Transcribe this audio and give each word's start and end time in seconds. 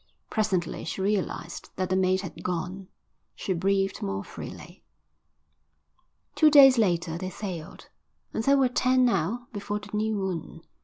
Presently 0.31 0.83
she 0.83 0.99
realised 0.99 1.69
that 1.75 1.91
the 1.91 1.95
mate 1.95 2.21
had 2.21 2.41
gone. 2.43 2.87
She 3.35 3.53
breathed 3.53 4.01
more 4.01 4.23
freely. 4.23 4.83
Two 6.33 6.49
days 6.49 6.79
later 6.79 7.19
they 7.19 7.29
sailed, 7.29 7.87
and 8.33 8.43
there 8.43 8.57
were 8.57 8.67
ten 8.67 9.05
now 9.05 9.45
before 9.53 9.77
the 9.77 9.95
new 9.95 10.15
moon. 10.15 10.61